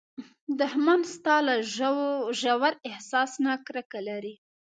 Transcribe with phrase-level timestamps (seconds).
[0.59, 1.55] دښمن ستا له
[2.41, 4.35] ژور احساس نه کرکه لري